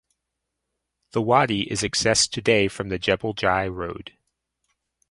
The 1.11 1.21
wadi 1.21 1.71
is 1.71 1.83
accessed 1.83 2.31
today 2.31 2.67
from 2.67 2.89
the 2.89 2.97
Jebel 2.97 3.35
Jais 3.35 3.71
road. 3.71 4.17